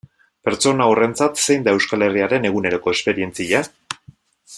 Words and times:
Pertsona 0.47 0.87
horrentzat 0.93 1.43
zein 1.47 1.67
da 1.67 1.75
Euskal 1.79 2.05
Herriaren 2.07 2.49
eguneroko 2.51 2.95
esperientzia? 2.99 3.63